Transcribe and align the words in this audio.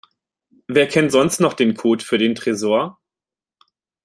Wer 0.65 0.87
kennt 0.87 1.11
sonst 1.11 1.39
noch 1.39 1.53
den 1.53 1.75
Code 1.75 2.03
für 2.03 2.17
den 2.17 2.33
Tresor? 2.33 2.99